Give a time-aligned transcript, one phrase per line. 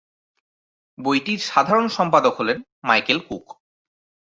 [0.97, 2.57] বইটির সাধারণ সম্পাদক হলেন
[2.83, 3.45] মাইকেল কুক।